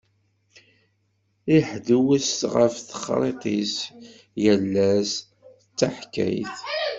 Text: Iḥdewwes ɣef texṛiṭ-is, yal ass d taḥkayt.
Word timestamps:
Iḥdewwes 1.57 2.31
ɣef 2.55 2.75
texṛiṭ-is, 2.89 3.75
yal 4.43 4.73
ass 4.93 5.11
d 5.71 5.73
taḥkayt. 5.77 6.57